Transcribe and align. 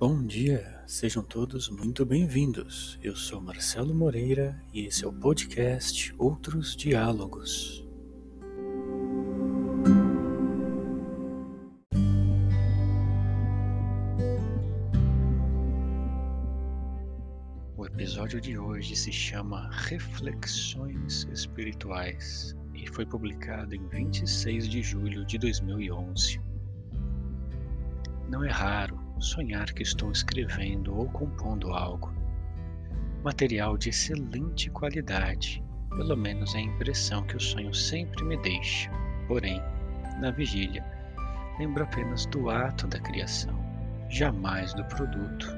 Bom 0.00 0.24
dia, 0.24 0.80
sejam 0.86 1.24
todos 1.24 1.68
muito 1.68 2.06
bem-vindos. 2.06 2.96
Eu 3.02 3.16
sou 3.16 3.40
Marcelo 3.40 3.92
Moreira 3.92 4.56
e 4.72 4.86
esse 4.86 5.04
é 5.04 5.08
o 5.08 5.12
podcast 5.12 6.14
Outros 6.16 6.76
Diálogos. 6.76 7.84
O 17.76 17.84
episódio 17.84 18.40
de 18.40 18.56
hoje 18.56 18.94
se 18.94 19.10
chama 19.10 19.68
Reflexões 19.72 21.26
Espirituais 21.32 22.56
e 22.72 22.86
foi 22.86 23.04
publicado 23.04 23.74
em 23.74 23.84
26 23.88 24.68
de 24.68 24.80
julho 24.80 25.26
de 25.26 25.36
2011. 25.38 26.40
Não 28.28 28.44
é 28.44 28.50
raro 28.50 29.07
sonhar 29.20 29.72
que 29.72 29.82
estou 29.82 30.10
escrevendo 30.10 30.96
ou 30.96 31.08
compondo 31.10 31.72
algo. 31.72 32.12
Material 33.24 33.76
de 33.76 33.90
excelente 33.90 34.70
qualidade, 34.70 35.62
pelo 35.90 36.16
menos 36.16 36.54
é 36.54 36.58
a 36.58 36.62
impressão 36.62 37.22
que 37.24 37.36
o 37.36 37.40
sonho 37.40 37.74
sempre 37.74 38.24
me 38.24 38.36
deixa. 38.38 38.90
Porém, 39.26 39.60
na 40.20 40.30
vigília, 40.30 40.84
lembro 41.58 41.84
apenas 41.84 42.26
do 42.26 42.48
ato 42.50 42.86
da 42.86 43.00
criação, 43.00 43.58
jamais 44.08 44.72
do 44.74 44.84
produto. 44.84 45.56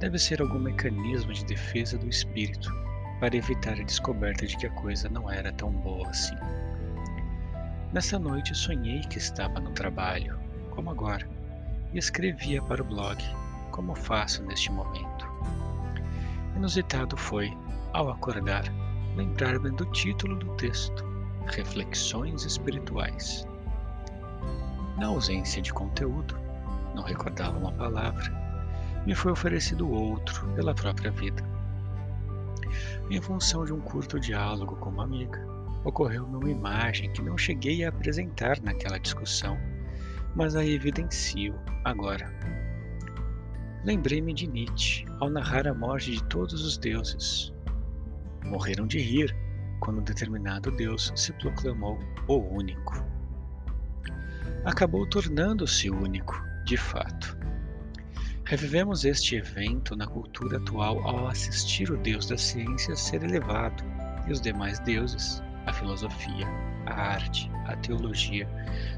Deve 0.00 0.18
ser 0.18 0.40
algum 0.40 0.58
mecanismo 0.58 1.32
de 1.32 1.44
defesa 1.44 1.98
do 1.98 2.08
espírito 2.08 2.72
para 3.20 3.36
evitar 3.36 3.72
a 3.72 3.84
descoberta 3.84 4.46
de 4.46 4.56
que 4.56 4.66
a 4.66 4.70
coisa 4.70 5.08
não 5.08 5.30
era 5.30 5.52
tão 5.52 5.70
boa 5.70 6.08
assim. 6.08 6.36
Nessa 7.92 8.18
noite 8.18 8.54
sonhei 8.54 9.00
que 9.00 9.18
estava 9.18 9.58
no 9.58 9.72
trabalho, 9.72 10.38
como 10.70 10.90
agora 10.90 11.37
e 11.92 11.98
escrevia 11.98 12.62
para 12.62 12.82
o 12.82 12.84
blog, 12.84 13.22
como 13.70 13.94
faço 13.94 14.42
neste 14.44 14.70
momento. 14.70 15.26
Inusitado 16.56 17.16
foi, 17.16 17.56
ao 17.92 18.10
acordar, 18.10 18.64
lembrar-me 19.16 19.70
do 19.70 19.84
título 19.86 20.36
do 20.36 20.54
texto, 20.56 21.04
Reflexões 21.46 22.44
Espirituais. 22.44 23.46
Na 24.98 25.06
ausência 25.06 25.62
de 25.62 25.72
conteúdo, 25.72 26.36
não 26.94 27.02
recordava 27.02 27.56
uma 27.56 27.72
palavra, 27.72 28.32
me 29.06 29.14
foi 29.14 29.32
oferecido 29.32 29.90
outro 29.90 30.48
pela 30.54 30.74
própria 30.74 31.10
vida. 31.10 31.42
Em 33.10 33.20
função 33.20 33.64
de 33.64 33.72
um 33.72 33.80
curto 33.80 34.20
diálogo 34.20 34.76
com 34.76 34.90
uma 34.90 35.04
amiga, 35.04 35.46
ocorreu-me 35.84 36.36
uma 36.36 36.50
imagem 36.50 37.10
que 37.12 37.22
não 37.22 37.38
cheguei 37.38 37.84
a 37.84 37.88
apresentar 37.88 38.60
naquela 38.60 38.98
discussão 38.98 39.56
mas 40.38 40.54
a 40.54 40.64
evidencio 40.64 41.52
agora. 41.84 42.32
Lembrei-me 43.84 44.32
de 44.32 44.46
Nietzsche 44.46 45.04
ao 45.18 45.28
narrar 45.28 45.66
a 45.66 45.74
morte 45.74 46.12
de 46.12 46.22
todos 46.28 46.64
os 46.64 46.78
deuses. 46.78 47.52
Morreram 48.44 48.86
de 48.86 49.00
rir 49.00 49.36
quando 49.80 50.00
determinado 50.00 50.70
deus 50.70 51.12
se 51.16 51.32
proclamou 51.32 51.98
o 52.28 52.36
único. 52.54 53.04
Acabou 54.64 55.04
tornando-se 55.08 55.90
único, 55.90 56.40
de 56.64 56.76
fato. 56.76 57.36
Revivemos 58.44 59.04
este 59.04 59.34
evento 59.34 59.96
na 59.96 60.06
cultura 60.06 60.58
atual 60.58 61.00
ao 61.00 61.26
assistir 61.26 61.90
o 61.90 61.96
deus 61.96 62.28
da 62.28 62.38
ciência 62.38 62.94
ser 62.94 63.24
elevado 63.24 63.82
e 64.28 64.32
os 64.32 64.40
demais 64.40 64.78
deuses, 64.78 65.42
a 65.68 65.72
filosofia, 65.72 66.48
a 66.86 66.94
arte, 66.94 67.50
a 67.66 67.76
teologia 67.76 68.48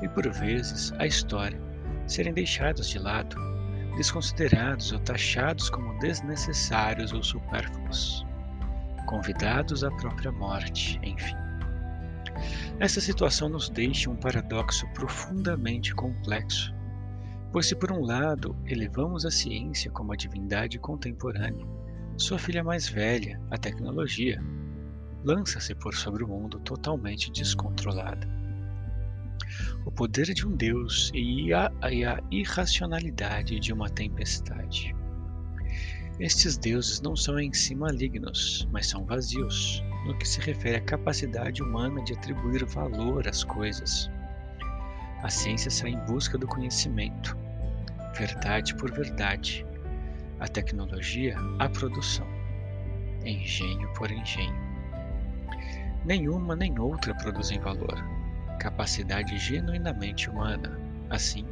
e, 0.00 0.08
por 0.08 0.28
vezes, 0.30 0.92
a 0.98 1.06
história 1.06 1.60
serem 2.06 2.32
deixados 2.32 2.88
de 2.88 2.98
lado, 2.98 3.36
desconsiderados 3.96 4.92
ou 4.92 5.00
taxados 5.00 5.68
como 5.68 5.98
desnecessários 5.98 7.12
ou 7.12 7.22
supérfluos, 7.22 8.24
convidados 9.06 9.82
à 9.82 9.90
própria 9.90 10.30
morte, 10.30 11.00
enfim. 11.02 11.34
Essa 12.78 13.00
situação 13.00 13.48
nos 13.48 13.68
deixa 13.68 14.08
um 14.08 14.16
paradoxo 14.16 14.86
profundamente 14.94 15.94
complexo, 15.94 16.72
pois, 17.52 17.66
se 17.66 17.74
por 17.74 17.92
um 17.92 18.00
lado 18.00 18.56
elevamos 18.66 19.26
a 19.26 19.30
ciência 19.30 19.90
como 19.90 20.12
a 20.12 20.16
divindade 20.16 20.78
contemporânea, 20.78 21.66
sua 22.16 22.38
filha 22.38 22.62
mais 22.62 22.88
velha, 22.88 23.40
a 23.50 23.58
tecnologia, 23.58 24.42
lança-se 25.24 25.74
por 25.74 25.94
sobre 25.94 26.24
o 26.24 26.28
mundo 26.28 26.58
totalmente 26.60 27.30
descontrolada. 27.30 28.28
O 29.84 29.90
poder 29.90 30.32
de 30.32 30.46
um 30.46 30.56
Deus 30.56 31.10
e 31.14 31.52
a, 31.52 31.70
e 31.90 32.04
a 32.04 32.20
irracionalidade 32.30 33.58
de 33.60 33.72
uma 33.72 33.88
tempestade. 33.88 34.94
Estes 36.20 36.56
deuses 36.56 37.00
não 37.00 37.16
são 37.16 37.38
em 37.38 37.52
si 37.52 37.74
malignos, 37.74 38.68
mas 38.70 38.86
são 38.86 39.04
vazios, 39.04 39.82
no 40.06 40.16
que 40.16 40.28
se 40.28 40.40
refere 40.40 40.76
à 40.76 40.80
capacidade 40.80 41.62
humana 41.62 42.02
de 42.04 42.12
atribuir 42.12 42.64
valor 42.64 43.26
às 43.26 43.42
coisas. 43.42 44.10
A 45.22 45.28
ciência 45.28 45.70
sai 45.70 45.90
em 45.90 46.04
busca 46.04 46.36
do 46.36 46.46
conhecimento, 46.46 47.36
verdade 48.16 48.74
por 48.76 48.90
verdade, 48.92 49.66
a 50.38 50.46
tecnologia, 50.46 51.36
a 51.58 51.68
produção, 51.68 52.26
engenho 53.24 53.92
por 53.94 54.10
engenho. 54.10 54.61
Nenhuma 56.04 56.56
nem 56.56 56.78
outra 56.80 57.14
produzem 57.14 57.60
valor, 57.60 58.04
capacidade 58.58 59.38
genuinamente 59.38 60.28
humana. 60.28 60.76
Assim, 61.08 61.46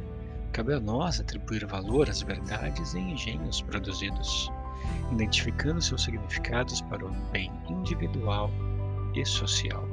cabe 0.51 0.73
a 0.73 0.79
nós 0.79 1.21
atribuir 1.21 1.65
valor 1.65 2.09
às 2.09 2.21
verdades 2.21 2.93
e 2.93 2.99
engenhos 2.99 3.61
produzidos, 3.61 4.51
identificando 5.11 5.81
seus 5.81 6.03
significados 6.03 6.81
para 6.81 7.05
o 7.05 7.11
bem 7.31 7.49
individual 7.69 8.51
e 9.15 9.25
social. 9.25 9.87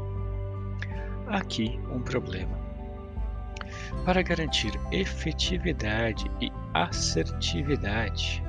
Aqui 1.28 1.78
um 1.92 2.00
problema. 2.00 2.58
Para 4.04 4.22
garantir 4.22 4.72
efetividade 4.90 6.28
e 6.40 6.50
assertividade, 6.74 8.42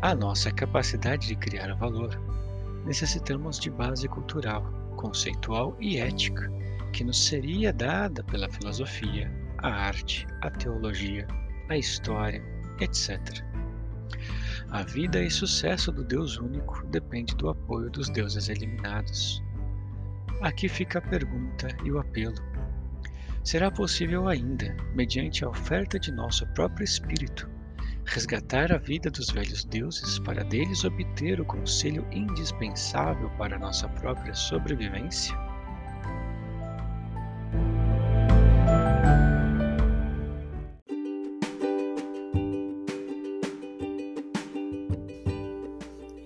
a 0.00 0.14
nossa 0.14 0.52
capacidade 0.52 1.26
de 1.26 1.34
criar 1.34 1.74
valor 1.74 2.29
necessitamos 2.84 3.58
de 3.58 3.70
base 3.70 4.08
cultural, 4.08 4.62
conceitual 4.96 5.76
e 5.80 5.98
ética, 5.98 6.50
que 6.92 7.04
nos 7.04 7.24
seria 7.24 7.72
dada 7.72 8.22
pela 8.24 8.50
filosofia, 8.50 9.30
a 9.58 9.68
arte, 9.68 10.26
a 10.42 10.50
teologia, 10.50 11.26
a 11.68 11.76
história, 11.76 12.42
etc. 12.80 13.44
A 14.70 14.82
vida 14.82 15.22
e 15.22 15.30
sucesso 15.30 15.92
do 15.92 16.04
Deus 16.04 16.38
único 16.38 16.86
depende 16.86 17.34
do 17.36 17.48
apoio 17.48 17.90
dos 17.90 18.08
deuses 18.08 18.48
eliminados. 18.48 19.42
Aqui 20.40 20.68
fica 20.68 20.98
a 20.98 21.02
pergunta 21.02 21.68
e 21.84 21.90
o 21.90 21.98
apelo. 21.98 22.36
Será 23.42 23.70
possível 23.70 24.28
ainda, 24.28 24.76
mediante 24.94 25.44
a 25.44 25.48
oferta 25.48 25.98
de 25.98 26.12
nosso 26.12 26.46
próprio 26.54 26.84
espírito, 26.84 27.48
resgatar 28.10 28.72
a 28.72 28.76
vida 28.76 29.08
dos 29.08 29.30
velhos 29.30 29.64
deuses 29.64 30.18
para 30.18 30.42
deles 30.42 30.84
obter 30.84 31.40
o 31.40 31.44
conselho 31.44 32.04
indispensável 32.10 33.30
para 33.38 33.56
nossa 33.56 33.88
própria 33.88 34.34
sobrevivência? 34.34 35.38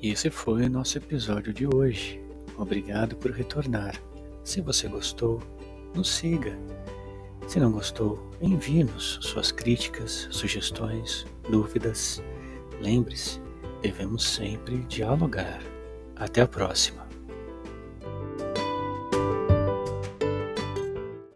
Esse 0.03 0.31
foi 0.31 0.65
o 0.65 0.71
nosso 0.71 0.97
episódio 0.97 1.53
de 1.53 1.67
hoje. 1.67 2.19
Obrigado 2.57 3.15
por 3.17 3.31
retornar. 3.31 3.95
Se 4.43 4.63
você 4.63 4.89
gostou, 4.89 5.43
nos 5.95 6.09
siga 6.09 6.59
se 7.53 7.61
não 7.61 7.71
gostou, 7.71 8.31
envie-nos 8.41 9.19
suas 9.23 9.53
críticas, 9.53 10.29
sugestões, 10.31 11.27
dúvidas. 11.49 12.23
Lembre-se, 12.81 13.41
devemos 13.83 14.25
sempre 14.25 14.79
dialogar. 14.85 15.61
Até 16.17 16.43
a 16.43 16.49
próxima! 16.49 17.04